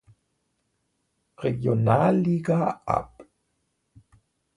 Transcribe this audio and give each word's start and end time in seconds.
Regionalliga 1.43 2.81
ab. 2.97 3.21